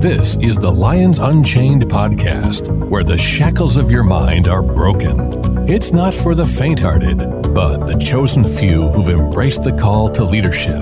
This 0.00 0.36
is 0.42 0.56
the 0.56 0.70
Lions 0.70 1.18
Unchained 1.18 1.84
podcast, 1.84 2.68
where 2.90 3.02
the 3.02 3.16
shackles 3.16 3.78
of 3.78 3.90
your 3.90 4.02
mind 4.02 4.46
are 4.46 4.62
broken. 4.62 5.66
It's 5.66 5.90
not 5.90 6.12
for 6.12 6.34
the 6.34 6.44
faint 6.44 6.80
hearted, 6.80 7.16
but 7.54 7.86
the 7.86 7.98
chosen 7.98 8.44
few 8.44 8.88
who've 8.88 9.08
embraced 9.08 9.62
the 9.62 9.72
call 9.72 10.10
to 10.10 10.22
leadership, 10.22 10.78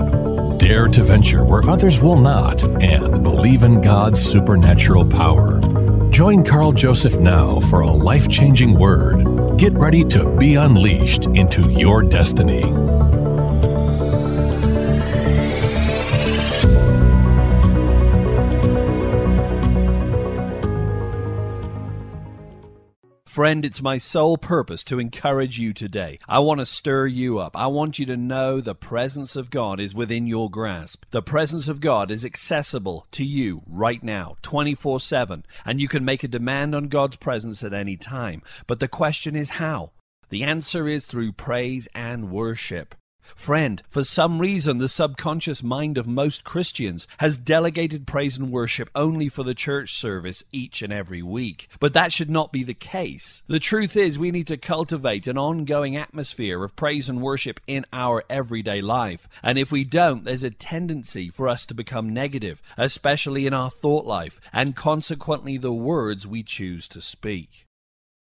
dare 0.59 0.89
to 0.89 1.01
venture 1.01 1.45
where 1.45 1.65
others 1.65 2.01
will 2.01 2.19
not, 2.19 2.61
and 2.83 3.23
believe 3.23 3.63
in 3.63 3.79
God's 3.79 4.21
supernatural 4.21 5.05
power. 5.05 5.61
Join 6.09 6.43
Carl 6.43 6.73
Joseph 6.73 7.17
now 7.17 7.61
for 7.61 7.79
a 7.79 7.89
life 7.89 8.27
changing 8.27 8.77
word. 8.77 9.57
Get 9.57 9.71
ready 9.73 10.03
to 10.05 10.25
be 10.37 10.55
unleashed 10.55 11.27
into 11.27 11.71
your 11.71 12.03
destiny. 12.03 12.63
Friend, 23.35 23.65
it's 23.65 23.81
my 23.81 23.97
sole 23.97 24.37
purpose 24.37 24.81
to 24.85 24.97
encourage 24.97 25.59
you 25.59 25.73
today. 25.73 26.19
I 26.25 26.39
want 26.39 26.61
to 26.61 26.65
stir 26.65 27.07
you 27.07 27.37
up. 27.37 27.57
I 27.57 27.67
want 27.67 27.99
you 27.99 28.05
to 28.05 28.15
know 28.15 28.61
the 28.61 28.73
presence 28.73 29.35
of 29.35 29.49
God 29.49 29.77
is 29.77 29.93
within 29.93 30.25
your 30.25 30.49
grasp. 30.49 31.03
The 31.11 31.21
presence 31.21 31.67
of 31.67 31.81
God 31.81 32.11
is 32.11 32.23
accessible 32.23 33.07
to 33.11 33.25
you 33.25 33.61
right 33.67 34.01
now, 34.01 34.37
24 34.41 35.01
7, 35.01 35.45
and 35.65 35.81
you 35.81 35.89
can 35.89 36.05
make 36.05 36.23
a 36.23 36.29
demand 36.29 36.73
on 36.73 36.87
God's 36.87 37.17
presence 37.17 37.61
at 37.61 37.73
any 37.73 37.97
time. 37.97 38.41
But 38.67 38.79
the 38.79 38.87
question 38.87 39.35
is 39.35 39.49
how? 39.49 39.91
The 40.29 40.45
answer 40.45 40.87
is 40.87 41.03
through 41.03 41.33
praise 41.33 41.89
and 41.93 42.31
worship. 42.31 42.95
Friend, 43.35 43.81
for 43.89 44.03
some 44.03 44.39
reason, 44.39 44.77
the 44.77 44.89
subconscious 44.89 45.63
mind 45.63 45.97
of 45.97 46.07
most 46.07 46.43
Christians 46.43 47.07
has 47.17 47.37
delegated 47.37 48.05
praise 48.05 48.37
and 48.37 48.51
worship 48.51 48.89
only 48.93 49.29
for 49.29 49.43
the 49.43 49.55
church 49.55 49.95
service 49.95 50.43
each 50.51 50.81
and 50.81 50.93
every 50.93 51.21
week. 51.21 51.67
But 51.79 51.93
that 51.93 52.13
should 52.13 52.29
not 52.29 52.51
be 52.51 52.63
the 52.63 52.73
case. 52.73 53.43
The 53.47 53.59
truth 53.59 53.95
is, 53.95 54.19
we 54.19 54.31
need 54.31 54.47
to 54.47 54.57
cultivate 54.57 55.27
an 55.27 55.37
ongoing 55.37 55.95
atmosphere 55.95 56.63
of 56.63 56.75
praise 56.75 57.09
and 57.09 57.21
worship 57.21 57.59
in 57.67 57.85
our 57.91 58.23
everyday 58.29 58.81
life. 58.81 59.27
And 59.41 59.57
if 59.57 59.71
we 59.71 59.83
don't, 59.83 60.23
there's 60.23 60.43
a 60.43 60.51
tendency 60.51 61.29
for 61.29 61.47
us 61.47 61.65
to 61.67 61.73
become 61.73 62.13
negative, 62.13 62.61
especially 62.77 63.47
in 63.47 63.53
our 63.53 63.69
thought 63.69 64.05
life, 64.05 64.39
and 64.53 64.75
consequently 64.75 65.57
the 65.57 65.73
words 65.73 66.27
we 66.27 66.43
choose 66.43 66.87
to 66.89 67.01
speak. 67.01 67.65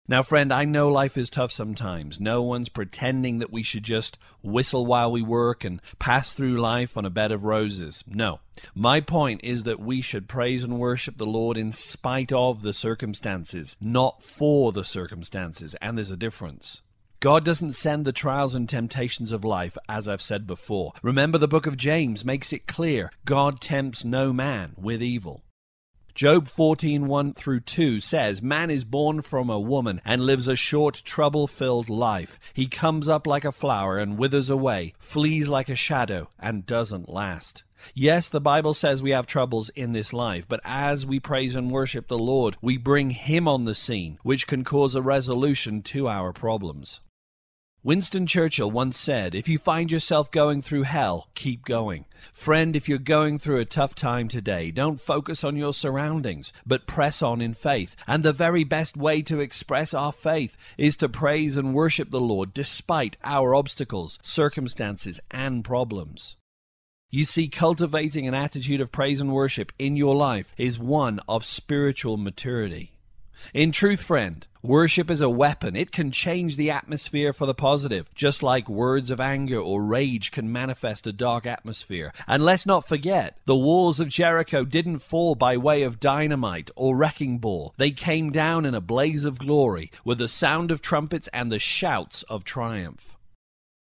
Now, 0.07 0.21
friend, 0.21 0.53
I 0.53 0.65
know 0.65 0.89
life 0.89 1.17
is 1.17 1.31
tough 1.31 1.51
sometimes. 1.51 2.19
No 2.19 2.43
one's 2.43 2.69
pretending 2.69 3.39
that 3.39 3.51
we 3.51 3.63
should 3.63 3.83
just 3.83 4.19
whistle 4.43 4.85
while 4.85 5.11
we 5.11 5.23
work 5.23 5.63
and 5.63 5.81
pass 5.97 6.31
through 6.31 6.57
life 6.57 6.95
on 6.95 7.05
a 7.05 7.09
bed 7.09 7.31
of 7.31 7.43
roses. 7.43 8.03
No. 8.05 8.39
My 8.75 9.01
point 9.01 9.41
is 9.43 9.63
that 9.63 9.79
we 9.79 10.01
should 10.01 10.29
praise 10.29 10.63
and 10.63 10.77
worship 10.77 11.17
the 11.17 11.25
Lord 11.25 11.57
in 11.57 11.71
spite 11.71 12.31
of 12.31 12.61
the 12.61 12.71
circumstances, 12.71 13.75
not 13.81 14.21
for 14.21 14.71
the 14.71 14.83
circumstances. 14.83 15.75
And 15.81 15.97
there's 15.97 16.11
a 16.11 16.17
difference. 16.17 16.83
God 17.19 17.43
doesn't 17.43 17.71
send 17.71 18.05
the 18.05 18.11
trials 18.11 18.53
and 18.53 18.69
temptations 18.69 19.31
of 19.31 19.43
life, 19.43 19.75
as 19.89 20.07
I've 20.07 20.21
said 20.21 20.45
before. 20.45 20.93
Remember, 21.01 21.39
the 21.39 21.47
book 21.47 21.65
of 21.65 21.77
James 21.77 22.23
makes 22.23 22.53
it 22.53 22.67
clear 22.67 23.11
God 23.25 23.59
tempts 23.59 24.05
no 24.05 24.31
man 24.31 24.73
with 24.77 25.01
evil. 25.01 25.41
Job 26.15 26.47
14, 26.47 27.07
1 27.07 27.33
through 27.33 27.59
2 27.59 27.99
says, 27.99 28.41
Man 28.41 28.69
is 28.71 28.85
born 28.85 29.21
from 29.21 29.49
a 29.49 29.59
woman 29.59 29.99
and 30.05 30.21
lives 30.21 30.47
a 30.47 30.55
short, 30.55 31.01
trouble 31.03 31.45
filled 31.45 31.89
life. 31.89 32.39
He 32.53 32.67
comes 32.67 33.09
up 33.09 33.27
like 33.27 33.43
a 33.43 33.51
flower 33.51 33.97
and 33.97 34.17
withers 34.17 34.49
away, 34.49 34.93
flees 34.97 35.49
like 35.49 35.67
a 35.67 35.75
shadow, 35.75 36.29
and 36.39 36.65
doesn't 36.65 37.09
last. 37.09 37.63
Yes, 37.93 38.29
the 38.29 38.39
Bible 38.39 38.73
says 38.73 39.03
we 39.03 39.11
have 39.11 39.27
troubles 39.27 39.67
in 39.75 39.91
this 39.91 40.13
life, 40.13 40.47
but 40.47 40.61
as 40.63 41.05
we 41.05 41.19
praise 41.19 41.53
and 41.53 41.69
worship 41.69 42.07
the 42.07 42.17
Lord, 42.17 42.55
we 42.61 42.77
bring 42.77 43.09
Him 43.09 43.45
on 43.45 43.65
the 43.65 43.75
scene, 43.75 44.17
which 44.23 44.47
can 44.47 44.63
cause 44.63 44.95
a 44.95 45.01
resolution 45.01 45.81
to 45.81 46.07
our 46.07 46.31
problems. 46.31 47.01
Winston 47.85 48.25
Churchill 48.25 48.71
once 48.71 48.97
said, 48.97 49.35
If 49.35 49.47
you 49.47 49.59
find 49.59 49.91
yourself 49.91 50.31
going 50.31 50.63
through 50.63 50.85
hell, 50.85 51.29
keep 51.35 51.63
going. 51.65 52.05
Friend, 52.33 52.75
if 52.75 52.89
you're 52.89 52.97
going 52.97 53.37
through 53.37 53.59
a 53.59 53.65
tough 53.65 53.93
time 53.93 54.27
today, 54.27 54.71
don't 54.71 54.99
focus 54.99 55.43
on 55.43 55.55
your 55.55 55.71
surroundings, 55.71 56.51
but 56.65 56.87
press 56.87 57.21
on 57.21 57.41
in 57.41 57.53
faith. 57.53 57.95
And 58.07 58.23
the 58.23 58.33
very 58.33 58.63
best 58.63 58.97
way 58.97 59.21
to 59.21 59.39
express 59.39 59.93
our 59.93 60.11
faith 60.11 60.57
is 60.79 60.97
to 60.97 61.07
praise 61.07 61.57
and 61.57 61.75
worship 61.75 62.09
the 62.09 62.19
Lord 62.19 62.55
despite 62.55 63.17
our 63.23 63.53
obstacles, 63.53 64.17
circumstances, 64.23 65.19
and 65.29 65.63
problems. 65.63 66.37
You 67.11 67.23
see, 67.23 67.47
cultivating 67.47 68.27
an 68.27 68.33
attitude 68.33 68.81
of 68.81 68.91
praise 68.91 69.21
and 69.21 69.31
worship 69.31 69.71
in 69.77 69.95
your 69.95 70.15
life 70.15 70.55
is 70.57 70.79
one 70.79 71.19
of 71.27 71.45
spiritual 71.45 72.17
maturity. 72.17 72.94
In 73.53 73.71
truth, 73.71 74.01
friend, 74.01 74.45
worship 74.61 75.11
is 75.11 75.21
a 75.21 75.29
weapon. 75.29 75.75
It 75.75 75.91
can 75.91 76.11
change 76.11 76.57
the 76.57 76.71
atmosphere 76.71 77.33
for 77.33 77.45
the 77.45 77.53
positive, 77.53 78.09
just 78.15 78.41
like 78.41 78.67
words 78.67 79.11
of 79.11 79.19
anger 79.19 79.59
or 79.59 79.83
rage 79.83 80.31
can 80.31 80.51
manifest 80.51 81.07
a 81.07 81.13
dark 81.13 81.45
atmosphere. 81.45 82.13
And 82.27 82.43
let's 82.43 82.65
not 82.65 82.87
forget, 82.87 83.37
the 83.45 83.55
walls 83.55 83.99
of 83.99 84.09
Jericho 84.09 84.65
didn't 84.65 84.99
fall 84.99 85.35
by 85.35 85.57
way 85.57 85.83
of 85.83 85.99
dynamite 85.99 86.71
or 86.75 86.95
wrecking 86.95 87.39
ball. 87.39 87.73
They 87.77 87.91
came 87.91 88.31
down 88.31 88.65
in 88.65 88.73
a 88.73 88.81
blaze 88.81 89.25
of 89.25 89.39
glory 89.39 89.91
with 90.03 90.17
the 90.17 90.27
sound 90.27 90.71
of 90.71 90.81
trumpets 90.81 91.29
and 91.33 91.51
the 91.51 91.59
shouts 91.59 92.23
of 92.23 92.43
triumph. 92.43 93.17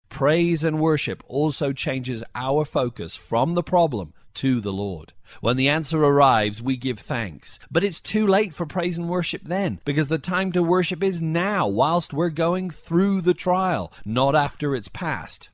Praise 0.08 0.64
and 0.64 0.80
worship 0.80 1.22
also 1.26 1.72
changes 1.72 2.24
our 2.34 2.64
focus 2.64 3.14
from 3.14 3.52
the 3.52 3.62
problem 3.62 4.14
to 4.38 4.60
the 4.60 4.72
Lord. 4.72 5.12
When 5.40 5.56
the 5.56 5.68
answer 5.68 6.02
arrives, 6.02 6.62
we 6.62 6.76
give 6.76 7.00
thanks. 7.00 7.58
But 7.70 7.82
it's 7.82 7.98
too 8.00 8.26
late 8.26 8.54
for 8.54 8.66
praise 8.66 8.96
and 8.96 9.08
worship 9.08 9.42
then, 9.44 9.80
because 9.84 10.06
the 10.06 10.18
time 10.18 10.52
to 10.52 10.62
worship 10.62 11.02
is 11.02 11.20
now, 11.20 11.66
whilst 11.66 12.12
we're 12.12 12.30
going 12.30 12.70
through 12.70 13.22
the 13.22 13.34
trial, 13.34 13.92
not 14.04 14.36
after 14.36 14.76
it's 14.76 14.88
passed. 14.88 15.48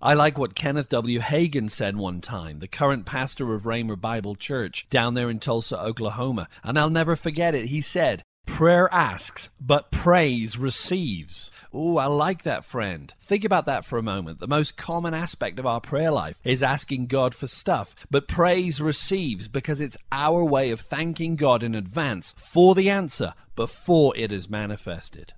I 0.00 0.14
like 0.14 0.38
what 0.38 0.54
Kenneth 0.54 0.88
W. 0.88 1.20
Hagin 1.20 1.70
said 1.70 1.96
one 1.96 2.20
time, 2.20 2.58
the 2.58 2.68
current 2.68 3.06
pastor 3.06 3.54
of 3.54 3.62
Rhema 3.62 4.00
Bible 4.00 4.34
Church 4.34 4.86
down 4.90 5.14
there 5.14 5.30
in 5.30 5.38
Tulsa, 5.38 5.80
Oklahoma, 5.80 6.48
and 6.64 6.78
I'll 6.78 6.90
never 6.90 7.16
forget 7.16 7.54
it. 7.54 7.66
He 7.66 7.80
said, 7.80 8.22
Prayer 8.46 8.92
asks, 8.92 9.48
but 9.60 9.90
praise 9.90 10.58
receives. 10.58 11.50
Oh, 11.72 11.96
I 11.96 12.06
like 12.06 12.42
that, 12.42 12.64
friend. 12.64 13.12
Think 13.20 13.44
about 13.44 13.66
that 13.66 13.84
for 13.84 13.98
a 13.98 14.02
moment. 14.02 14.40
The 14.40 14.46
most 14.46 14.76
common 14.76 15.14
aspect 15.14 15.58
of 15.58 15.66
our 15.66 15.80
prayer 15.80 16.10
life 16.10 16.38
is 16.44 16.62
asking 16.62 17.06
God 17.06 17.34
for 17.34 17.46
stuff, 17.46 17.94
but 18.10 18.28
praise 18.28 18.80
receives 18.80 19.48
because 19.48 19.80
it's 19.80 19.98
our 20.10 20.44
way 20.44 20.70
of 20.70 20.80
thanking 20.80 21.36
God 21.36 21.62
in 21.62 21.74
advance 21.74 22.34
for 22.36 22.74
the 22.74 22.90
answer 22.90 23.34
before 23.56 24.16
it 24.16 24.32
is 24.32 24.50
manifested. 24.50 25.32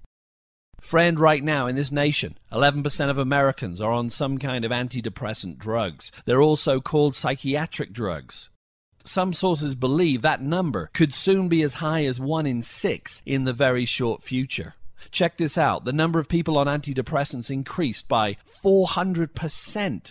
Friend, 0.81 1.19
right 1.19 1.43
now 1.43 1.67
in 1.67 1.77
this 1.77 1.91
nation, 1.91 2.37
11% 2.53 3.09
of 3.09 3.17
Americans 3.17 3.81
are 3.81 3.91
on 3.91 4.11
some 4.11 4.37
kind 4.37 4.67
of 4.67 4.71
antidepressant 4.71 5.57
drugs. 5.57 6.13
They're 6.27 6.43
also 6.43 6.79
called 6.79 7.17
psychiatric 7.17 7.95
drugs. 7.95 8.51
Some 9.07 9.35
sources 9.35 9.75
believe 9.75 10.23
that 10.23 10.41
number 10.41 10.89
could 10.95 11.13
soon 11.13 11.49
be 11.49 11.63
as 11.63 11.75
high 11.75 12.07
as 12.07 12.19
1 12.19 12.47
in 12.47 12.63
6 12.63 13.23
in 13.27 13.45
the 13.45 13.53
very 13.53 13.85
short 13.85 14.23
future. 14.23 14.75
Check 15.11 15.37
this 15.37 15.59
out. 15.59 15.85
The 15.85 15.93
number 15.93 16.19
of 16.19 16.27
people 16.27 16.57
on 16.57 16.67
antidepressants 16.67 17.51
increased 17.51 18.09
by 18.09 18.39
400% 18.65 19.29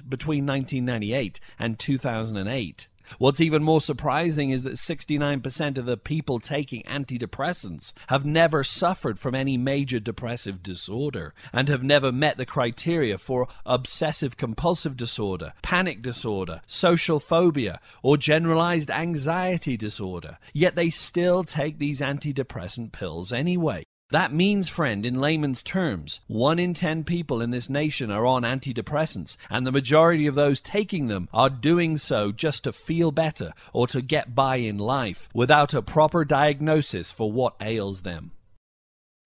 between 0.07 0.45
1998 0.45 1.39
and 1.57 1.79
2008. 1.79 2.87
What's 3.17 3.41
even 3.41 3.63
more 3.63 3.81
surprising 3.81 4.51
is 4.51 4.63
that 4.63 4.73
69% 4.73 5.77
of 5.77 5.85
the 5.85 5.97
people 5.97 6.39
taking 6.39 6.83
antidepressants 6.83 7.93
have 8.07 8.25
never 8.25 8.63
suffered 8.63 9.19
from 9.19 9.35
any 9.35 9.57
major 9.57 9.99
depressive 9.99 10.63
disorder 10.63 11.33
and 11.51 11.69
have 11.69 11.83
never 11.83 12.11
met 12.11 12.37
the 12.37 12.45
criteria 12.45 13.17
for 13.17 13.47
obsessive 13.65 14.37
compulsive 14.37 14.97
disorder, 14.97 15.53
panic 15.61 16.01
disorder, 16.01 16.61
social 16.67 17.19
phobia, 17.19 17.79
or 18.01 18.17
generalized 18.17 18.91
anxiety 18.91 19.77
disorder. 19.77 20.37
Yet 20.53 20.75
they 20.75 20.89
still 20.89 21.43
take 21.43 21.79
these 21.79 22.01
antidepressant 22.01 22.91
pills 22.91 23.31
anyway. 23.31 23.83
That 24.13 24.31
means, 24.31 24.69
friend, 24.69 25.07
in 25.07 25.19
layman's 25.19 25.63
terms, 25.63 26.19
one 26.27 26.59
in 26.59 26.75
ten 26.75 27.03
people 27.03 27.41
in 27.41 27.49
this 27.49 27.67
nation 27.67 28.11
are 28.11 28.27
on 28.27 28.43
antidepressants, 28.43 29.37
and 29.49 29.65
the 29.65 29.71
majority 29.71 30.27
of 30.27 30.35
those 30.35 30.61
taking 30.61 31.07
them 31.07 31.27
are 31.33 31.49
doing 31.49 31.97
so 31.97 32.31
just 32.31 32.65
to 32.65 32.73
feel 32.73 33.11
better 33.11 33.53
or 33.73 33.87
to 33.87 34.03
get 34.03 34.35
by 34.35 34.57
in 34.57 34.77
life 34.77 35.27
without 35.33 35.73
a 35.73 35.81
proper 35.81 36.23
diagnosis 36.23 37.11
for 37.11 37.31
what 37.31 37.55
ails 37.59 38.01
them. 38.01 38.33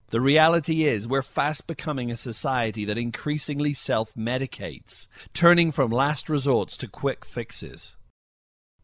The 0.08 0.22
reality 0.22 0.84
is, 0.84 1.06
we're 1.06 1.20
fast 1.20 1.66
becoming 1.66 2.10
a 2.10 2.16
society 2.16 2.86
that 2.86 2.96
increasingly 2.96 3.74
self 3.74 4.14
medicates, 4.14 5.06
turning 5.34 5.70
from 5.70 5.90
last 5.90 6.30
resorts 6.30 6.78
to 6.78 6.88
quick 6.88 7.26
fixes. 7.26 7.94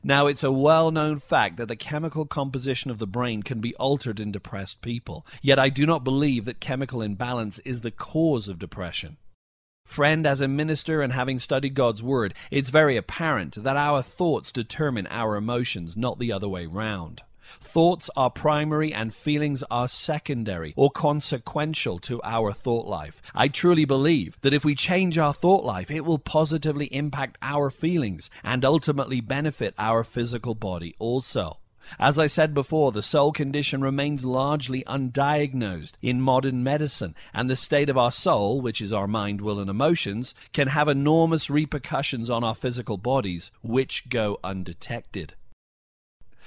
Now, 0.07 0.27
it's 0.27 0.45
a 0.45 0.53
well 0.53 0.91
known 0.91 1.19
fact 1.19 1.57
that 1.57 1.69
the 1.69 1.77
chemical 1.77 2.27
composition 2.27 2.91
of 2.91 2.99
the 2.99 3.07
brain 3.07 3.43
can 3.43 3.61
be 3.61 3.75
altered 3.77 4.21
in 4.21 4.33
depressed 4.33 4.83
people, 4.83 5.27
yet 5.41 5.59
I 5.59 5.71
do 5.71 5.87
not 5.87 6.05
believe 6.05 6.45
that 6.45 6.61
chemical 6.61 7.01
imbalance 7.01 7.59
is 7.61 7.81
the 7.81 7.91
cause 7.91 8.47
of 8.47 8.59
depression. 8.59 9.17
Friend, 9.87 10.27
as 10.27 10.43
a 10.43 10.49
minister 10.49 11.01
and 11.01 11.15
having 11.15 11.39
studied 11.39 11.75
God's 11.75 12.03
Word, 12.03 12.35
it's 12.51 12.69
very 12.69 12.99
apparent 12.99 13.63
that 13.65 13.79
our 13.79 14.03
thoughts 14.03 14.53
determine 14.53 15.07
our 15.09 15.37
emotions, 15.37 15.97
not 15.97 16.19
the 16.19 16.33
other 16.33 16.49
way 16.51 16.67
round. 16.67 17.23
Thoughts 17.61 18.11
are 18.17 18.31
primary 18.31 18.93
and 18.93 19.15
feelings 19.15 19.63
are 19.71 19.89
secondary 19.89 20.73
or 20.77 20.91
consequential 20.91 21.99
to 22.01 22.21
our 22.23 22.53
thought 22.53 22.87
life. 22.87 23.21
I 23.35 23.49
truly 23.49 23.85
believe 23.85 24.39
that 24.43 24.55
if 24.55 24.65
we 24.65 24.75
change 24.75 25.19
our 25.19 25.35
thought 25.35 25.65
life, 25.65 25.91
it 25.91 26.05
will 26.05 26.19
positively 26.19 26.87
impact 26.87 27.39
our 27.43 27.71
feelings 27.71 28.31
and 28.43 28.65
ultimately 28.65 29.21
benefit 29.21 29.75
our 29.79 30.05
physical 30.05 30.55
body 30.55 30.95
also. 30.99 31.59
As 31.99 32.19
I 32.19 32.29
said 32.29 32.55
before, 32.55 32.93
the 32.93 33.03
soul 33.03 33.31
condition 33.31 33.83
remains 33.83 34.25
largely 34.25 34.83
undiagnosed 34.85 35.93
in 36.01 36.21
modern 36.21 36.65
medicine, 36.65 37.15
and 37.35 37.51
the 37.51 37.57
state 37.57 37.91
of 37.91 37.99
our 37.99 38.11
soul, 38.13 38.63
which 38.63 38.81
is 38.81 38.93
our 38.93 39.07
mind, 39.07 39.43
will, 39.43 39.61
and 39.61 39.69
emotions, 39.69 40.35
can 40.55 40.69
have 40.69 40.89
enormous 40.89 41.51
repercussions 41.51 42.31
on 42.31 42.43
our 42.43 42.55
physical 42.55 42.97
bodies, 42.97 43.51
which 43.63 44.09
go 44.09 44.39
undetected. 44.43 45.35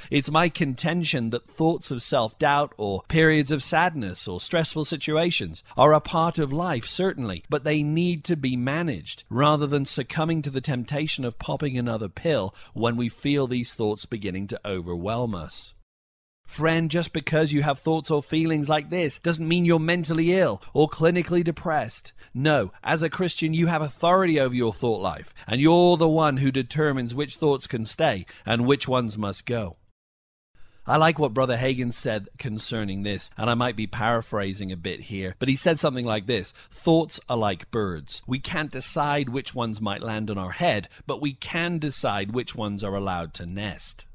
It's 0.10 0.32
my 0.32 0.50
contention 0.50 1.32
that 1.32 1.50
thoughts 1.50 1.92
of 1.92 2.04
self 2.04 2.38
doubt 2.40 2.74
or 2.78 3.04
periods 3.08 3.52
of 3.52 3.64
sadness 3.64 4.28
or 4.28 4.40
stressful 4.40 4.86
situations 4.86 5.64
are 5.76 5.94
a 5.94 6.02
part 6.02 6.38
of 6.38 6.54
life, 6.54 6.86
certainly, 6.86 7.44
but 7.50 7.64
they 7.64 7.84
need 7.84 8.24
to 8.26 8.36
be 8.36 8.56
managed 8.56 9.24
rather 9.30 9.68
than 9.68 9.86
succumbing 9.86 10.42
to 10.44 10.50
the 10.50 10.62
temptation 10.62 11.26
of 11.26 11.40
popping 11.40 11.78
another 11.78 12.10
pill 12.10 12.54
when 12.74 12.98
we 12.98 13.10
feel 13.10 13.48
these 13.48 13.74
thoughts 13.74 14.06
beginning 14.06 14.48
to 14.48 14.60
overwhelm 14.66 15.36
us. 15.36 15.74
Friend, 16.48 16.90
just 16.90 17.12
because 17.12 17.52
you 17.52 17.62
have 17.62 17.78
thoughts 17.78 18.10
or 18.10 18.24
feelings 18.24 18.70
like 18.70 18.90
this 18.90 19.20
doesn't 19.20 19.48
mean 19.48 19.66
you're 19.66 19.80
mentally 19.80 20.34
ill 20.34 20.62
or 20.74 20.90
clinically 20.90 21.44
depressed. 21.44 22.14
No, 22.34 22.72
as 22.84 23.04
a 23.04 23.10
Christian, 23.10 23.54
you 23.54 23.68
have 23.68 23.82
authority 23.82 24.40
over 24.40 24.56
your 24.56 24.74
thought 24.74 25.02
life, 25.02 25.34
and 25.46 25.60
you're 25.60 25.98
the 25.98 26.08
one 26.08 26.38
who 26.38 26.50
determines 26.50 27.14
which 27.14 27.36
thoughts 27.36 27.68
can 27.68 27.86
stay 27.86 28.26
and 28.46 28.66
which 28.66 28.88
ones 28.88 29.18
must 29.18 29.46
go. 29.46 29.76
I 30.90 30.96
like 30.96 31.20
what 31.20 31.34
Brother 31.34 31.58
Hagin 31.58 31.94
said 31.94 32.30
concerning 32.38 33.04
this, 33.04 33.30
and 33.38 33.50
I 33.50 33.56
might 33.56 33.76
be 33.76 33.88
paraphrasing 33.88 34.72
a 34.72 34.78
bit 34.78 35.02
here, 35.02 35.36
but 35.38 35.50
he 35.50 35.58
said 35.58 35.80
something 35.80 36.06
like 36.06 36.28
this 36.28 36.54
Thoughts 36.72 37.20
are 37.28 37.36
like 37.36 37.70
birds. 37.72 38.22
We 38.26 38.40
can't 38.40 38.72
decide 38.72 39.28
which 39.28 39.54
ones 39.54 39.82
might 39.82 40.02
land 40.02 40.30
on 40.30 40.38
our 40.38 40.52
head, 40.52 40.88
but 41.06 41.20
we 41.20 41.34
can 41.34 41.78
decide 41.78 42.32
which 42.32 42.56
ones 42.56 42.86
are 42.86 42.96
allowed 42.96 43.34
to 43.34 43.46
nest. 43.46 44.06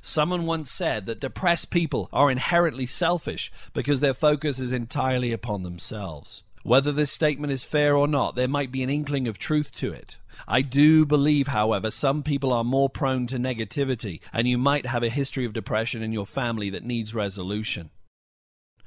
Someone 0.00 0.46
once 0.46 0.70
said 0.70 1.06
that 1.06 1.18
depressed 1.18 1.70
people 1.70 2.08
are 2.12 2.30
inherently 2.30 2.86
selfish 2.86 3.50
because 3.74 3.98
their 3.98 4.14
focus 4.14 4.60
is 4.60 4.72
entirely 4.72 5.32
upon 5.32 5.64
themselves. 5.64 6.44
Whether 6.62 6.92
this 6.92 7.10
statement 7.10 7.52
is 7.52 7.64
fair 7.64 7.96
or 7.96 8.06
not, 8.06 8.36
there 8.36 8.46
might 8.46 8.70
be 8.70 8.82
an 8.82 8.90
inkling 8.90 9.26
of 9.26 9.38
truth 9.38 9.72
to 9.76 9.92
it. 9.92 10.16
I 10.46 10.62
do 10.62 11.04
believe, 11.04 11.48
however, 11.48 11.90
some 11.90 12.22
people 12.22 12.52
are 12.52 12.62
more 12.62 12.88
prone 12.88 13.26
to 13.28 13.36
negativity, 13.36 14.20
and 14.32 14.46
you 14.46 14.58
might 14.58 14.86
have 14.86 15.02
a 15.02 15.08
history 15.08 15.44
of 15.44 15.52
depression 15.52 16.02
in 16.02 16.12
your 16.12 16.26
family 16.26 16.70
that 16.70 16.84
needs 16.84 17.14
resolution. 17.14 17.90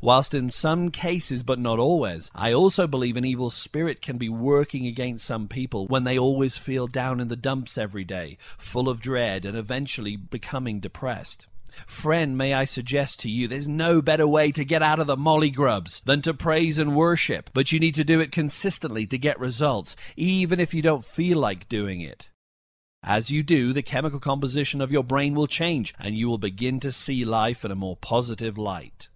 Whilst 0.01 0.33
in 0.33 0.51
some 0.51 0.91
cases, 0.91 1.43
but 1.43 1.59
not 1.59 1.79
always, 1.79 2.29
I 2.35 2.53
also 2.53 2.87
believe 2.87 3.17
an 3.17 3.25
evil 3.25 3.49
spirit 3.49 4.01
can 4.01 4.17
be 4.17 4.29
working 4.29 4.85
against 4.85 5.25
some 5.25 5.47
people 5.47 5.87
when 5.87 6.03
they 6.03 6.19
always 6.19 6.57
feel 6.57 6.87
down 6.87 7.19
in 7.19 7.27
the 7.27 7.35
dumps 7.35 7.77
every 7.77 8.03
day, 8.03 8.37
full 8.57 8.87
of 8.87 9.01
dread, 9.01 9.45
and 9.45 9.57
eventually 9.57 10.15
becoming 10.15 10.79
depressed. 10.79 11.47
Friend, 11.87 12.37
may 12.37 12.53
I 12.53 12.65
suggest 12.65 13.19
to 13.21 13.29
you, 13.29 13.47
there's 13.47 13.67
no 13.67 14.01
better 14.01 14.27
way 14.27 14.51
to 14.51 14.65
get 14.65 14.81
out 14.81 14.99
of 14.99 15.07
the 15.07 15.17
molly 15.17 15.49
grubs 15.49 16.01
than 16.05 16.21
to 16.21 16.33
praise 16.33 16.77
and 16.77 16.95
worship, 16.95 17.49
but 17.53 17.71
you 17.71 17.79
need 17.79 17.95
to 17.95 18.03
do 18.03 18.19
it 18.19 18.31
consistently 18.31 19.05
to 19.07 19.17
get 19.17 19.39
results, 19.39 19.95
even 20.15 20.59
if 20.59 20.73
you 20.73 20.81
don't 20.81 21.05
feel 21.05 21.39
like 21.39 21.69
doing 21.69 22.01
it. 22.01 22.29
As 23.03 23.29
you 23.29 23.43
do, 23.43 23.71
the 23.71 23.83
chemical 23.83 24.19
composition 24.19 24.81
of 24.81 24.91
your 24.91 25.03
brain 25.03 25.35
will 25.35 25.47
change, 25.47 25.93
and 25.99 26.15
you 26.15 26.27
will 26.27 26.39
begin 26.39 26.79
to 26.79 26.91
see 26.91 27.23
life 27.23 27.63
in 27.63 27.71
a 27.71 27.75
more 27.75 27.95
positive 27.95 28.57
light. 28.57 29.09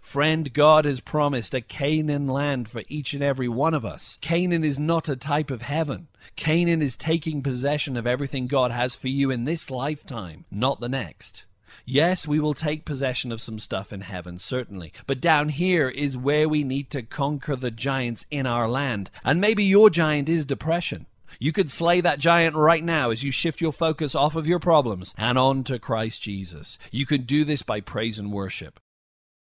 Friend, 0.00 0.52
God 0.52 0.84
has 0.84 1.00
promised 1.00 1.54
a 1.54 1.60
Canaan 1.60 2.26
land 2.26 2.68
for 2.68 2.82
each 2.88 3.14
and 3.14 3.22
every 3.22 3.48
one 3.48 3.74
of 3.74 3.84
us. 3.84 4.18
Canaan 4.20 4.64
is 4.64 4.78
not 4.78 5.08
a 5.08 5.16
type 5.16 5.50
of 5.50 5.62
heaven. 5.62 6.08
Canaan 6.36 6.82
is 6.82 6.96
taking 6.96 7.42
possession 7.42 7.96
of 7.96 8.06
everything 8.06 8.46
God 8.46 8.70
has 8.70 8.94
for 8.94 9.08
you 9.08 9.30
in 9.30 9.44
this 9.44 9.70
lifetime, 9.70 10.44
not 10.50 10.80
the 10.80 10.88
next. 10.88 11.44
Yes, 11.84 12.26
we 12.26 12.40
will 12.40 12.54
take 12.54 12.84
possession 12.84 13.32
of 13.32 13.40
some 13.40 13.58
stuff 13.58 13.92
in 13.92 14.02
heaven, 14.02 14.38
certainly. 14.38 14.92
But 15.06 15.20
down 15.20 15.48
here 15.48 15.88
is 15.88 16.16
where 16.16 16.48
we 16.48 16.64
need 16.64 16.90
to 16.90 17.02
conquer 17.02 17.56
the 17.56 17.70
giants 17.70 18.26
in 18.30 18.46
our 18.46 18.68
land. 18.68 19.10
And 19.24 19.40
maybe 19.40 19.64
your 19.64 19.90
giant 19.90 20.28
is 20.28 20.44
depression. 20.44 21.06
You 21.38 21.52
could 21.52 21.70
slay 21.70 22.00
that 22.00 22.18
giant 22.18 22.56
right 22.56 22.84
now 22.84 23.10
as 23.10 23.22
you 23.22 23.30
shift 23.30 23.60
your 23.60 23.72
focus 23.72 24.14
off 24.14 24.36
of 24.36 24.46
your 24.46 24.58
problems 24.58 25.14
and 25.16 25.38
on 25.38 25.64
to 25.64 25.78
Christ 25.78 26.22
Jesus. 26.22 26.78
You 26.90 27.06
can 27.06 27.22
do 27.22 27.44
this 27.44 27.62
by 27.62 27.80
praise 27.80 28.18
and 28.18 28.32
worship. 28.32 28.78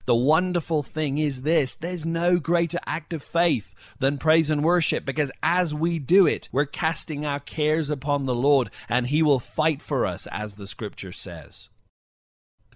The 0.06 0.16
wonderful 0.16 0.84
thing 0.84 1.18
is 1.18 1.44
this 1.44 1.75
there's 1.75 2.06
no 2.06 2.38
greater 2.38 2.80
act 2.86 3.14
of 3.14 3.24
faith 3.24 3.74
than 4.00 4.18
praise 4.18 4.50
and 4.50 4.62
worship 4.62 5.06
because 5.06 5.31
as 5.42 5.74
we 5.74 5.98
do 5.98 6.28
it, 6.28 6.50
we're 6.52 6.66
casting 6.66 7.25
our 7.25 7.40
cares 7.40 7.90
upon 7.90 8.25
the 8.25 8.36
Lord 8.36 8.70
and 8.90 9.08
He 9.08 9.24
will 9.24 9.40
fight 9.40 9.81
for 9.81 10.06
us, 10.06 10.28
as 10.31 10.56
the 10.56 10.68
scripture 10.68 11.14
says. 11.14 11.70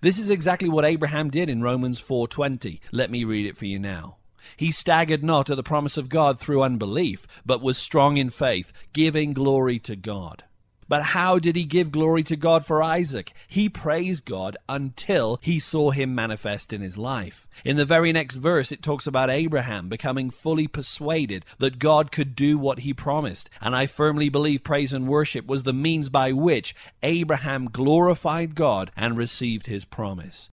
This 0.02 0.20
is 0.20 0.30
exactly 0.30 0.70
what 0.70 0.86
Abraham 0.86 1.30
did 1.30 1.50
in 1.50 1.62
Romans 1.62 2.00
4:20. 2.00 2.80
Let 2.92 3.10
me 3.10 3.24
read 3.24 3.46
it 3.46 3.58
for 3.58 3.66
you 3.66 3.80
now. 3.80 4.18
He 4.56 4.72
staggered 4.72 5.24
not 5.24 5.50
at 5.50 5.58
the 5.58 5.64
promise 5.64 5.98
of 5.98 6.10
God 6.10 6.40
through 6.40 6.64
unbelief, 6.64 7.28
but 7.46 7.62
was 7.62 7.78
strong 7.78 8.18
in 8.18 8.30
faith, 8.30 8.72
giving 8.94 9.34
glory 9.34 9.80
to 9.80 9.96
God. 9.96 10.44
But 10.88 11.04
how 11.04 11.39
did 11.39 11.56
he 11.56 11.63
give 11.63 11.92
glory 11.92 12.24
to 12.24 12.36
God 12.36 12.66
for 12.66 12.81
Isaac? 12.81 13.34
He 13.48 13.69
praised 13.69 14.25
God 14.25 14.57
until 14.69 15.39
he 15.42 15.60
saw 15.60 15.92
him 15.92 16.16
manifest 16.16 16.72
in 16.72 16.81
his 16.81 16.98
life. 16.98 17.48
In 17.66 17.75
the 17.75 17.86
very 17.86 18.12
next 18.12 18.36
verse, 18.36 18.72
it 18.72 18.81
talks 18.81 19.07
about 19.07 19.30
Abraham 19.30 19.89
becoming 19.89 20.30
fully 20.30 20.68
persuaded 20.68 21.45
that 21.60 21.80
God 21.80 22.12
could 22.12 22.36
do 22.36 22.57
what 22.57 22.80
he 22.80 22.94
promised. 22.94 23.50
And 23.62 23.75
I 23.75 23.86
firmly 23.86 24.30
believe 24.30 24.63
praise 24.63 24.94
and 24.94 25.07
worship 25.07 25.48
was 25.48 25.63
the 25.63 25.74
means 25.74 26.10
by 26.10 26.31
which 26.31 26.75
Abraham 27.04 27.69
glorified 27.69 28.56
God 28.56 28.92
and 28.95 29.18
received 29.18 29.66
his 29.66 29.86
promise. 29.86 30.50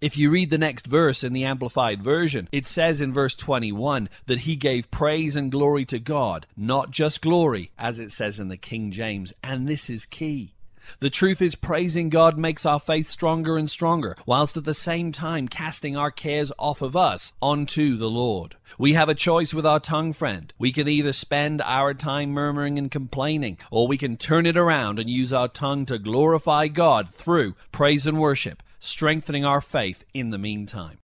If 0.00 0.16
you 0.16 0.30
read 0.30 0.48
the 0.48 0.56
next 0.56 0.86
verse 0.86 1.22
in 1.22 1.34
the 1.34 1.44
Amplified 1.44 2.02
Version, 2.02 2.48
it 2.50 2.66
says 2.66 3.02
in 3.02 3.12
verse 3.12 3.36
21 3.36 4.08
that 4.24 4.40
he 4.40 4.56
gave 4.56 4.90
praise 4.90 5.36
and 5.36 5.52
glory 5.52 5.84
to 5.84 5.98
God, 5.98 6.46
not 6.56 6.90
just 6.90 7.20
glory, 7.20 7.70
as 7.78 7.98
it 7.98 8.10
says 8.10 8.40
in 8.40 8.48
the 8.48 8.56
King 8.56 8.92
James, 8.92 9.34
and 9.44 9.68
this 9.68 9.90
is 9.90 10.06
key. 10.06 10.54
The 11.00 11.10
truth 11.10 11.42
is, 11.42 11.54
praising 11.54 12.08
God 12.08 12.38
makes 12.38 12.64
our 12.64 12.80
faith 12.80 13.08
stronger 13.08 13.58
and 13.58 13.70
stronger, 13.70 14.16
whilst 14.24 14.56
at 14.56 14.64
the 14.64 14.72
same 14.72 15.12
time 15.12 15.48
casting 15.48 15.98
our 15.98 16.10
cares 16.10 16.50
off 16.58 16.80
of 16.80 16.96
us 16.96 17.34
onto 17.42 17.96
the 17.96 18.08
Lord. 18.08 18.56
We 18.78 18.94
have 18.94 19.10
a 19.10 19.14
choice 19.14 19.52
with 19.52 19.66
our 19.66 19.80
tongue, 19.80 20.14
friend. 20.14 20.50
We 20.58 20.72
can 20.72 20.88
either 20.88 21.12
spend 21.12 21.60
our 21.60 21.92
time 21.92 22.30
murmuring 22.30 22.78
and 22.78 22.90
complaining, 22.90 23.58
or 23.70 23.86
we 23.86 23.98
can 23.98 24.16
turn 24.16 24.46
it 24.46 24.56
around 24.56 24.98
and 24.98 25.10
use 25.10 25.34
our 25.34 25.48
tongue 25.48 25.84
to 25.86 25.98
glorify 25.98 26.68
God 26.68 27.10
through 27.12 27.54
praise 27.70 28.06
and 28.06 28.18
worship 28.18 28.62
strengthening 28.80 29.44
our 29.44 29.60
faith 29.60 30.04
in 30.12 30.30
the 30.30 30.38
meantime. 30.38 30.98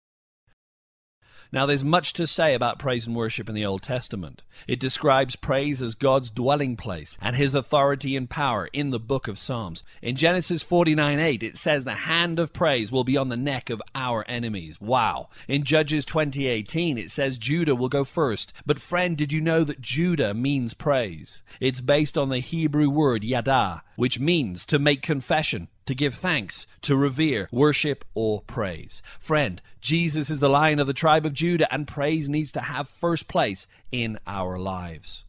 Now, 1.55 1.67
there's 1.67 1.85
much 1.85 2.15
to 2.15 2.27
say 2.27 2.53
about 2.53 2.81
praise 2.81 3.07
and 3.07 3.15
worship 3.15 3.49
in 3.49 3.55
the 3.55 3.65
Old 3.65 3.81
Testament. 3.81 4.43
It 4.67 4.81
describes 4.81 5.37
praise 5.37 5.83
as 5.83 5.95
God's 5.95 6.29
dwelling 6.29 6.77
place 6.77 7.17
and 7.23 7.37
his 7.37 7.55
authority 7.55 8.17
and 8.17 8.29
power 8.29 8.69
in 8.73 8.91
the 8.91 8.99
book 8.99 9.29
of 9.29 9.39
Psalms. 9.39 9.85
In 10.03 10.17
Genesis 10.17 10.65
49 10.65 11.21
8, 11.21 11.45
it 11.45 11.57
says, 11.57 11.85
The 11.85 11.95
hand 11.95 12.41
of 12.41 12.53
praise 12.53 12.91
will 12.91 13.05
be 13.05 13.17
on 13.17 13.29
the 13.29 13.37
neck 13.37 13.71
of 13.71 13.81
our 13.95 14.25
enemies. 14.27 14.81
Wow. 14.81 15.29
In 15.47 15.63
Judges 15.63 16.05
2018, 16.05 16.99
it 16.99 17.13
says 17.13 17.39
Judah 17.39 17.77
will 17.77 17.89
go 17.89 18.03
first. 18.03 18.53
But, 18.67 18.81
friend, 18.81 19.17
did 19.17 19.31
you 19.31 19.41
know 19.41 19.63
that 19.63 19.81
Judah 19.81 20.35
means 20.35 20.75
praise? 20.75 21.41
It's 21.61 21.81
based 21.81 22.19
on 22.19 22.31
the 22.31 22.41
Hebrew 22.41 22.91
word 22.91 23.23
yada, 23.23 23.85
which 23.97 24.19
means 24.19 24.65
to 24.67 24.79
make 24.79 25.03
confession, 25.03 25.69
to 25.87 25.95
give 25.95 26.15
thanks, 26.15 26.67
to 26.83 26.97
revere, 26.97 27.49
worship, 27.53 28.05
or 28.15 28.43
praise. 28.43 29.03
Friend, 29.19 29.61
Jesus 29.81 30.31
is 30.31 30.41
the 30.41 30.49
lion 30.49 30.79
of 30.79 30.87
the 30.87 30.93
tribe 30.93 31.27
of 31.27 31.35
Judah, 31.35 31.73
and 31.73 31.87
praise 31.87 32.29
needs 32.29 32.53
to 32.53 32.61
have 32.61 32.89
first 32.89 33.29
place 33.29 33.67
in 33.93 34.19
our 34.27 34.59
lives. 34.59 35.25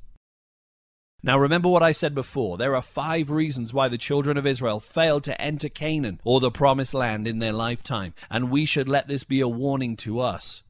Now, 1.26 1.40
remember 1.40 1.70
what 1.70 1.82
I 1.82 1.92
said 1.92 2.14
before. 2.14 2.56
There 2.56 2.76
are 2.76 2.84
five 2.84 3.32
reasons 3.32 3.74
why 3.74 3.88
the 3.88 3.98
children 3.98 4.38
of 4.38 4.46
Israel 4.46 4.80
failed 4.80 5.24
to 5.24 5.42
enter 5.42 5.70
Canaan 5.70 6.22
or 6.24 6.40
the 6.40 6.52
promised 6.52 6.94
land 6.94 7.28
in 7.28 7.40
their 7.40 7.52
lifetime, 7.52 8.14
and 8.30 8.52
we 8.52 8.66
should 8.66 8.88
let 8.88 9.08
this 9.08 9.24
be 9.24 9.42
a 9.42 9.48
warning 9.48 9.98
to 9.98 10.20
us. 10.20 10.62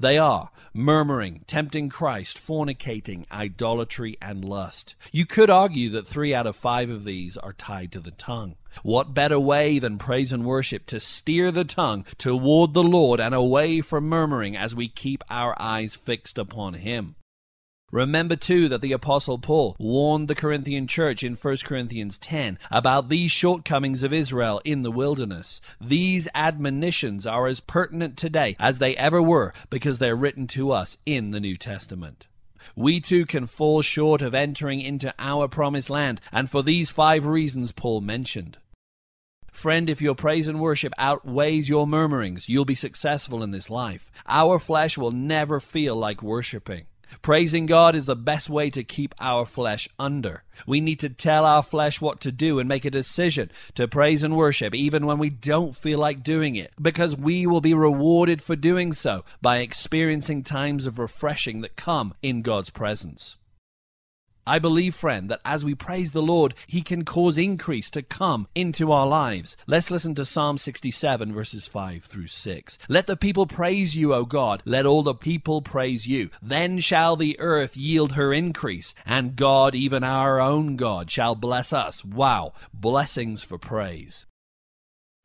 They 0.00 0.16
are 0.16 0.50
murmuring, 0.72 1.44
tempting 1.46 1.90
Christ, 1.90 2.38
fornicating, 2.38 3.26
idolatry, 3.30 4.16
and 4.22 4.42
lust. 4.42 4.94
You 5.12 5.26
could 5.26 5.50
argue 5.50 5.90
that 5.90 6.06
three 6.06 6.34
out 6.34 6.46
of 6.46 6.56
five 6.56 6.88
of 6.88 7.04
these 7.04 7.36
are 7.36 7.52
tied 7.52 7.92
to 7.92 8.00
the 8.00 8.10
tongue. 8.10 8.56
What 8.82 9.12
better 9.12 9.38
way 9.38 9.78
than 9.78 9.98
praise 9.98 10.32
and 10.32 10.46
worship 10.46 10.86
to 10.86 11.00
steer 11.00 11.50
the 11.50 11.64
tongue 11.64 12.06
toward 12.16 12.72
the 12.72 12.82
Lord 12.82 13.20
and 13.20 13.34
away 13.34 13.82
from 13.82 14.08
murmuring 14.08 14.56
as 14.56 14.74
we 14.74 14.88
keep 14.88 15.22
our 15.28 15.54
eyes 15.60 15.94
fixed 15.94 16.38
upon 16.38 16.74
Him? 16.74 17.16
Remember 17.92 18.36
too 18.36 18.68
that 18.68 18.82
the 18.82 18.92
apostle 18.92 19.38
Paul 19.38 19.74
warned 19.76 20.28
the 20.28 20.36
Corinthian 20.36 20.86
church 20.86 21.24
in 21.24 21.34
1 21.34 21.56
Corinthians 21.64 22.18
10 22.18 22.56
about 22.70 23.08
these 23.08 23.32
shortcomings 23.32 24.04
of 24.04 24.12
Israel 24.12 24.60
in 24.64 24.82
the 24.82 24.92
wilderness. 24.92 25.60
These 25.80 26.28
admonitions 26.32 27.26
are 27.26 27.48
as 27.48 27.58
pertinent 27.58 28.16
today 28.16 28.54
as 28.60 28.78
they 28.78 28.96
ever 28.96 29.20
were 29.20 29.52
because 29.70 29.98
they're 29.98 30.14
written 30.14 30.46
to 30.48 30.70
us 30.70 30.98
in 31.04 31.32
the 31.32 31.40
New 31.40 31.56
Testament. 31.56 32.28
We 32.76 33.00
too 33.00 33.26
can 33.26 33.46
fall 33.46 33.82
short 33.82 34.22
of 34.22 34.34
entering 34.34 34.80
into 34.80 35.12
our 35.18 35.48
promised 35.48 35.90
land, 35.90 36.20
and 36.30 36.48
for 36.48 36.62
these 36.62 36.90
five 36.90 37.24
reasons 37.26 37.72
Paul 37.72 38.02
mentioned. 38.02 38.58
Friend, 39.50 39.90
if 39.90 40.00
your 40.00 40.14
praise 40.14 40.46
and 40.46 40.60
worship 40.60 40.92
outweighs 40.96 41.68
your 41.68 41.88
murmurings, 41.88 42.48
you'll 42.48 42.64
be 42.64 42.76
successful 42.76 43.42
in 43.42 43.50
this 43.50 43.68
life. 43.68 44.12
Our 44.26 44.60
flesh 44.60 44.96
will 44.96 45.10
never 45.10 45.58
feel 45.58 45.96
like 45.96 46.22
worshiping. 46.22 46.86
Praising 47.22 47.66
God 47.66 47.94
is 47.94 48.06
the 48.06 48.16
best 48.16 48.48
way 48.48 48.70
to 48.70 48.84
keep 48.84 49.14
our 49.20 49.44
flesh 49.46 49.88
under. 49.98 50.42
We 50.66 50.80
need 50.80 51.00
to 51.00 51.08
tell 51.08 51.44
our 51.44 51.62
flesh 51.62 52.00
what 52.00 52.20
to 52.20 52.32
do 52.32 52.58
and 52.58 52.68
make 52.68 52.84
a 52.84 52.90
decision 52.90 53.50
to 53.74 53.88
praise 53.88 54.22
and 54.22 54.36
worship 54.36 54.74
even 54.74 55.06
when 55.06 55.18
we 55.18 55.30
don't 55.30 55.76
feel 55.76 55.98
like 55.98 56.22
doing 56.22 56.56
it, 56.56 56.72
because 56.80 57.16
we 57.16 57.46
will 57.46 57.60
be 57.60 57.74
rewarded 57.74 58.42
for 58.42 58.56
doing 58.56 58.92
so 58.92 59.24
by 59.40 59.58
experiencing 59.58 60.42
times 60.42 60.86
of 60.86 60.98
refreshing 60.98 61.60
that 61.60 61.76
come 61.76 62.14
in 62.22 62.42
God's 62.42 62.70
presence. 62.70 63.36
I 64.46 64.58
believe, 64.58 64.94
friend, 64.94 65.28
that 65.30 65.40
as 65.44 65.64
we 65.64 65.74
praise 65.74 66.12
the 66.12 66.22
Lord, 66.22 66.54
He 66.66 66.82
can 66.82 67.04
cause 67.04 67.38
increase 67.38 67.90
to 67.90 68.02
come 68.02 68.48
into 68.54 68.90
our 68.92 69.06
lives. 69.06 69.56
Let's 69.66 69.90
listen 69.90 70.14
to 70.16 70.24
Psalm 70.24 70.58
67, 70.58 71.32
verses 71.32 71.66
5 71.66 72.04
through 72.04 72.28
6. 72.28 72.78
Let 72.88 73.06
the 73.06 73.16
people 73.16 73.46
praise 73.46 73.96
you, 73.96 74.14
O 74.14 74.24
God. 74.24 74.62
Let 74.64 74.86
all 74.86 75.02
the 75.02 75.14
people 75.14 75.62
praise 75.62 76.06
you. 76.06 76.30
Then 76.40 76.80
shall 76.80 77.16
the 77.16 77.38
earth 77.38 77.76
yield 77.76 78.12
her 78.12 78.32
increase, 78.32 78.94
and 79.04 79.36
God, 79.36 79.74
even 79.74 80.02
our 80.04 80.40
own 80.40 80.76
God, 80.76 81.10
shall 81.10 81.34
bless 81.34 81.72
us. 81.72 82.04
Wow, 82.04 82.52
blessings 82.72 83.42
for 83.42 83.58
praise. 83.58 84.26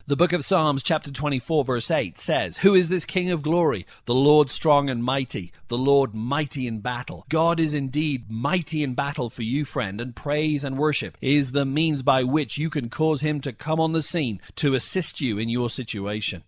The 0.08 0.14
book 0.14 0.32
of 0.32 0.44
Psalms, 0.44 0.84
chapter 0.84 1.10
24, 1.10 1.64
verse 1.64 1.90
8 1.90 2.16
says, 2.16 2.58
Who 2.58 2.76
is 2.76 2.88
this 2.88 3.04
King 3.04 3.32
of 3.32 3.42
glory? 3.42 3.86
The 4.04 4.14
Lord 4.14 4.50
strong 4.50 4.88
and 4.88 5.02
mighty, 5.02 5.50
the 5.66 5.76
Lord 5.76 6.14
mighty 6.14 6.68
in 6.68 6.78
battle. 6.78 7.26
God 7.28 7.58
is 7.58 7.74
indeed 7.74 8.30
mighty 8.30 8.84
in 8.84 8.94
battle 8.94 9.30
for 9.30 9.42
you, 9.42 9.64
friend, 9.64 10.00
and 10.00 10.14
praise 10.14 10.62
and 10.62 10.78
worship 10.78 11.18
is 11.20 11.50
the 11.50 11.64
means 11.64 12.04
by 12.04 12.22
which 12.22 12.56
you 12.56 12.70
can 12.70 12.88
cause 12.88 13.20
him 13.20 13.40
to 13.40 13.52
come 13.52 13.80
on 13.80 13.94
the 13.94 14.00
scene 14.00 14.40
to 14.54 14.76
assist 14.76 15.20
you 15.20 15.38
in 15.38 15.48
your 15.48 15.68
situation. 15.68 16.44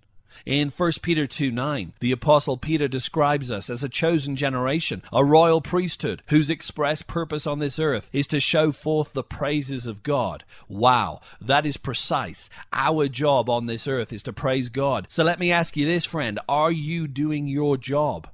In 0.46 0.70
1 0.70 0.92
Peter 1.02 1.26
2 1.26 1.50
9, 1.50 1.92
the 2.00 2.12
Apostle 2.12 2.56
Peter 2.56 2.88
describes 2.88 3.50
us 3.50 3.68
as 3.70 3.82
a 3.82 3.88
chosen 3.88 4.36
generation, 4.36 5.02
a 5.12 5.24
royal 5.24 5.60
priesthood, 5.60 6.22
whose 6.28 6.50
express 6.50 7.02
purpose 7.02 7.46
on 7.46 7.58
this 7.58 7.78
earth 7.78 8.08
is 8.12 8.26
to 8.28 8.40
show 8.40 8.72
forth 8.72 9.12
the 9.12 9.22
praises 9.22 9.86
of 9.86 10.02
God. 10.02 10.44
Wow, 10.68 11.20
that 11.40 11.66
is 11.66 11.76
precise. 11.76 12.48
Our 12.72 13.08
job 13.08 13.48
on 13.48 13.66
this 13.66 13.86
earth 13.86 14.12
is 14.12 14.22
to 14.24 14.32
praise 14.32 14.68
God. 14.68 15.06
So 15.08 15.24
let 15.24 15.38
me 15.38 15.52
ask 15.52 15.76
you 15.76 15.86
this, 15.86 16.04
friend 16.04 16.38
are 16.48 16.72
you 16.72 17.06
doing 17.06 17.48
your 17.48 17.76
job? 17.76 18.28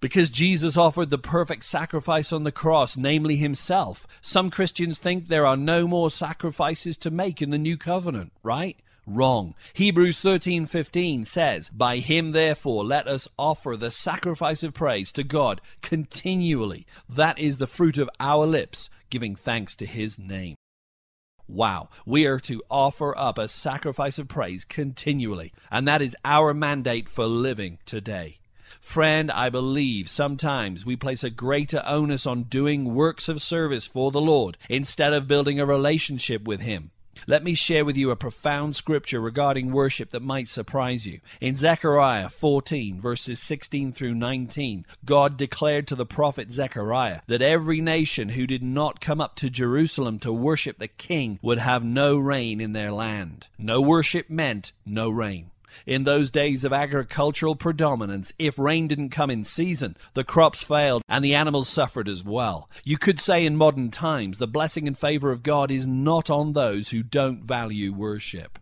because 0.00 0.30
Jesus 0.30 0.76
offered 0.76 1.10
the 1.10 1.18
perfect 1.18 1.64
sacrifice 1.64 2.32
on 2.32 2.44
the 2.44 2.52
cross, 2.52 2.96
namely 2.96 3.36
himself. 3.36 4.06
Some 4.20 4.50
Christians 4.50 4.98
think 4.98 5.28
there 5.28 5.46
are 5.46 5.56
no 5.56 5.86
more 5.86 6.10
sacrifices 6.10 6.96
to 6.98 7.10
make 7.10 7.40
in 7.42 7.50
the 7.50 7.58
new 7.58 7.76
covenant, 7.76 8.32
right? 8.42 8.78
Wrong. 9.12 9.56
Hebrews 9.72 10.20
13:15 10.20 11.24
says, 11.24 11.68
"By 11.68 11.98
him 11.98 12.30
therefore 12.30 12.84
let 12.84 13.08
us 13.08 13.26
offer 13.36 13.76
the 13.76 13.90
sacrifice 13.90 14.62
of 14.62 14.72
praise 14.72 15.10
to 15.12 15.24
God 15.24 15.60
continually. 15.82 16.86
That 17.08 17.36
is 17.36 17.58
the 17.58 17.66
fruit 17.66 17.98
of 17.98 18.08
our 18.20 18.46
lips, 18.46 18.88
giving 19.10 19.34
thanks 19.34 19.74
to 19.76 19.86
his 19.86 20.16
name." 20.16 20.54
Wow, 21.48 21.88
we 22.06 22.24
are 22.24 22.38
to 22.38 22.62
offer 22.70 23.18
up 23.18 23.36
a 23.36 23.48
sacrifice 23.48 24.20
of 24.20 24.28
praise 24.28 24.64
continually, 24.64 25.52
and 25.72 25.88
that 25.88 26.02
is 26.02 26.16
our 26.24 26.54
mandate 26.54 27.08
for 27.08 27.26
living 27.26 27.80
today. 27.84 28.38
Friend, 28.80 29.28
I 29.32 29.48
believe 29.48 30.08
sometimes 30.08 30.86
we 30.86 30.94
place 30.94 31.24
a 31.24 31.30
greater 31.30 31.82
onus 31.84 32.26
on 32.26 32.44
doing 32.44 32.94
works 32.94 33.28
of 33.28 33.42
service 33.42 33.86
for 33.86 34.12
the 34.12 34.20
Lord 34.20 34.56
instead 34.68 35.12
of 35.12 35.26
building 35.26 35.58
a 35.58 35.66
relationship 35.66 36.44
with 36.44 36.60
Him. 36.60 36.92
Let 37.26 37.44
me 37.44 37.54
share 37.54 37.84
with 37.84 37.96
you 37.96 38.10
a 38.10 38.16
profound 38.16 38.76
scripture 38.76 39.20
regarding 39.20 39.72
worship 39.72 40.10
that 40.10 40.22
might 40.22 40.48
surprise 40.48 41.06
you. 41.06 41.20
In 41.40 41.56
Zechariah 41.56 42.28
14, 42.28 43.00
verses 43.00 43.40
16 43.40 43.92
through 43.92 44.14
19, 44.14 44.86
God 45.04 45.36
declared 45.36 45.86
to 45.88 45.94
the 45.94 46.06
prophet 46.06 46.50
Zechariah 46.50 47.20
that 47.26 47.42
every 47.42 47.80
nation 47.80 48.30
who 48.30 48.46
did 48.46 48.62
not 48.62 49.00
come 49.00 49.20
up 49.20 49.36
to 49.36 49.50
Jerusalem 49.50 50.18
to 50.20 50.32
worship 50.32 50.78
the 50.78 50.88
king 50.88 51.38
would 51.42 51.58
have 51.58 51.84
no 51.84 52.16
rain 52.16 52.60
in 52.60 52.72
their 52.72 52.92
land. 52.92 53.48
No 53.58 53.80
worship 53.80 54.30
meant 54.30 54.72
no 54.86 55.10
rain. 55.10 55.50
In 55.86 56.04
those 56.04 56.30
days 56.30 56.64
of 56.64 56.72
agricultural 56.72 57.56
predominance, 57.56 58.32
if 58.38 58.58
rain 58.58 58.88
didn't 58.88 59.10
come 59.10 59.30
in 59.30 59.44
season, 59.44 59.96
the 60.14 60.24
crops 60.24 60.62
failed 60.62 61.02
and 61.08 61.24
the 61.24 61.34
animals 61.34 61.68
suffered 61.68 62.08
as 62.08 62.24
well. 62.24 62.68
You 62.84 62.98
could 62.98 63.20
say 63.20 63.44
in 63.44 63.56
modern 63.56 63.90
times, 63.90 64.38
the 64.38 64.46
blessing 64.46 64.86
and 64.86 64.98
favor 64.98 65.30
of 65.30 65.42
God 65.42 65.70
is 65.70 65.86
not 65.86 66.30
on 66.30 66.52
those 66.52 66.90
who 66.90 67.02
don't 67.02 67.44
value 67.44 67.92
worship. 67.92 68.58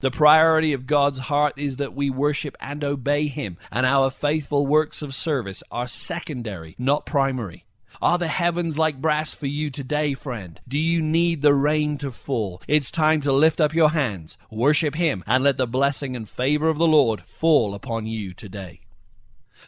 The 0.00 0.10
priority 0.10 0.72
of 0.74 0.86
God's 0.86 1.18
heart 1.18 1.54
is 1.56 1.76
that 1.76 1.94
we 1.94 2.10
worship 2.10 2.56
and 2.60 2.84
obey 2.84 3.26
Him, 3.26 3.56
and 3.72 3.86
our 3.86 4.10
faithful 4.10 4.66
works 4.66 5.00
of 5.00 5.14
service 5.14 5.62
are 5.70 5.88
secondary, 5.88 6.74
not 6.78 7.06
primary. 7.06 7.63
Are 8.02 8.18
the 8.18 8.28
heavens 8.28 8.76
like 8.76 9.00
brass 9.00 9.32
for 9.32 9.46
you 9.46 9.70
today, 9.70 10.14
friend? 10.14 10.60
Do 10.66 10.78
you 10.78 11.00
need 11.00 11.42
the 11.42 11.54
rain 11.54 11.98
to 11.98 12.10
fall? 12.10 12.60
It's 12.66 12.90
time 12.90 13.20
to 13.22 13.32
lift 13.32 13.60
up 13.60 13.74
your 13.74 13.90
hands, 13.90 14.36
worship 14.50 14.94
Him, 14.94 15.22
and 15.26 15.44
let 15.44 15.56
the 15.56 15.66
blessing 15.66 16.16
and 16.16 16.28
favor 16.28 16.68
of 16.68 16.78
the 16.78 16.86
Lord 16.86 17.22
fall 17.22 17.74
upon 17.74 18.06
you 18.06 18.34
today. 18.34 18.83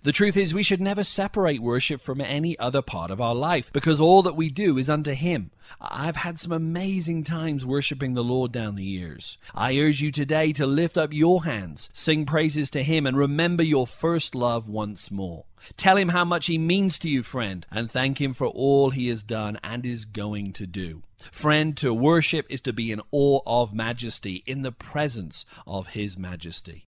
The 0.02 0.12
truth 0.12 0.36
is, 0.36 0.52
we 0.52 0.62
should 0.62 0.80
never 0.80 1.04
separate 1.04 1.60
worship 1.60 2.00
from 2.00 2.20
any 2.20 2.58
other 2.58 2.82
part 2.82 3.10
of 3.10 3.20
our 3.20 3.34
life 3.34 3.72
because 3.72 4.00
all 4.00 4.22
that 4.22 4.36
we 4.36 4.50
do 4.50 4.78
is 4.78 4.90
unto 4.90 5.12
Him. 5.12 5.50
I've 5.80 6.16
had 6.16 6.38
some 6.38 6.52
amazing 6.52 7.24
times 7.24 7.66
worshiping 7.66 8.14
the 8.14 8.24
Lord 8.24 8.52
down 8.52 8.74
the 8.74 8.84
years. 8.84 9.38
I 9.54 9.78
urge 9.78 10.00
you 10.00 10.12
today 10.12 10.52
to 10.54 10.66
lift 10.66 10.98
up 10.98 11.12
your 11.12 11.44
hands, 11.44 11.88
sing 11.92 12.26
praises 12.26 12.70
to 12.70 12.82
Him, 12.82 13.06
and 13.06 13.16
remember 13.16 13.62
your 13.62 13.86
first 13.86 14.34
love 14.34 14.68
once 14.68 15.10
more. 15.10 15.44
Tell 15.76 15.96
Him 15.96 16.10
how 16.10 16.24
much 16.24 16.46
He 16.46 16.58
means 16.58 16.98
to 17.00 17.08
you, 17.08 17.22
friend, 17.22 17.66
and 17.70 17.90
thank 17.90 18.20
Him 18.20 18.34
for 18.34 18.46
all 18.46 18.90
He 18.90 19.08
has 19.08 19.22
done 19.22 19.58
and 19.64 19.84
is 19.84 20.04
going 20.04 20.52
to 20.54 20.66
do. 20.66 21.02
Friend, 21.32 21.76
to 21.78 21.92
worship 21.94 22.46
is 22.48 22.60
to 22.62 22.72
be 22.72 22.92
in 22.92 23.00
awe 23.10 23.40
of 23.46 23.74
majesty, 23.74 24.42
in 24.46 24.62
the 24.62 24.72
presence 24.72 25.44
of 25.66 25.88
His 25.88 26.16
majesty. 26.18 26.84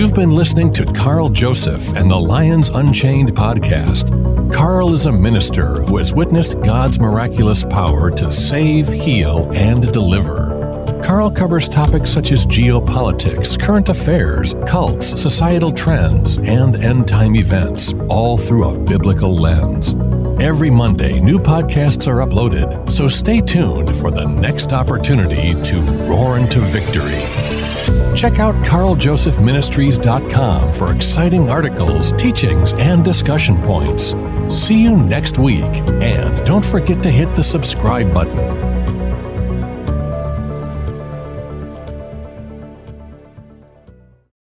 You've 0.00 0.14
been 0.14 0.30
listening 0.30 0.72
to 0.72 0.86
Carl 0.86 1.28
Joseph 1.28 1.92
and 1.92 2.10
the 2.10 2.16
Lions 2.16 2.70
Unchained 2.70 3.36
podcast. 3.36 4.10
Carl 4.50 4.94
is 4.94 5.04
a 5.04 5.12
minister 5.12 5.82
who 5.82 5.98
has 5.98 6.14
witnessed 6.14 6.58
God's 6.62 6.98
miraculous 6.98 7.64
power 7.64 8.10
to 8.12 8.30
save, 8.30 8.88
heal, 8.88 9.50
and 9.52 9.92
deliver. 9.92 11.02
Carl 11.04 11.30
covers 11.30 11.68
topics 11.68 12.10
such 12.10 12.32
as 12.32 12.46
geopolitics, 12.46 13.60
current 13.60 13.90
affairs, 13.90 14.54
cults, 14.66 15.20
societal 15.20 15.70
trends, 15.70 16.38
and 16.38 16.76
end 16.76 17.06
time 17.06 17.36
events, 17.36 17.92
all 18.08 18.38
through 18.38 18.70
a 18.70 18.78
biblical 18.78 19.36
lens. 19.36 19.94
Every 20.42 20.70
Monday, 20.70 21.20
new 21.20 21.38
podcasts 21.38 22.08
are 22.08 22.26
uploaded, 22.26 22.90
so 22.90 23.06
stay 23.06 23.42
tuned 23.42 23.94
for 23.94 24.10
the 24.10 24.24
next 24.24 24.72
opportunity 24.72 25.52
to 25.62 25.76
roar 26.08 26.38
into 26.38 26.60
victory. 26.60 27.59
Check 28.16 28.38
out 28.38 28.54
carljosephministries.com 28.56 30.72
for 30.72 30.92
exciting 30.92 31.48
articles, 31.48 32.12
teachings, 32.12 32.74
and 32.74 33.04
discussion 33.04 33.60
points. 33.62 34.14
See 34.48 34.82
you 34.82 34.96
next 34.96 35.38
week, 35.38 35.80
and 36.02 36.46
don't 36.46 36.64
forget 36.64 37.02
to 37.02 37.10
hit 37.10 37.34
the 37.36 37.42
subscribe 37.42 38.12
button. 38.12 38.69